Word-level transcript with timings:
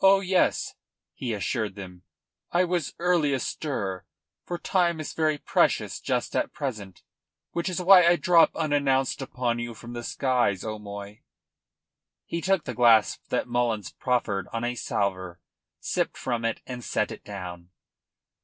"Oh 0.00 0.18
yes," 0.18 0.74
he 1.14 1.32
assured 1.32 1.76
them, 1.76 2.02
"I 2.50 2.64
was 2.64 2.96
early 2.98 3.32
astir, 3.32 4.04
for 4.44 4.58
time 4.58 4.98
is 4.98 5.12
very 5.12 5.38
precious 5.38 6.00
just 6.00 6.34
at 6.34 6.52
present, 6.52 7.04
which 7.52 7.68
is 7.68 7.80
why 7.80 8.02
I 8.04 8.16
drop 8.16 8.56
unannounced 8.56 9.22
upon 9.22 9.60
you 9.60 9.72
from 9.74 9.92
the 9.92 10.02
skies, 10.02 10.64
O'Moy." 10.64 11.22
He 12.26 12.40
took 12.40 12.64
the 12.64 12.74
glass 12.74 13.20
that 13.28 13.46
Mullins 13.46 13.92
proffered 13.92 14.48
on 14.52 14.64
a 14.64 14.74
salver, 14.74 15.38
sipped 15.78 16.16
from 16.16 16.44
it, 16.44 16.60
and 16.66 16.82
set 16.82 17.12
it 17.12 17.22
down. 17.22 17.70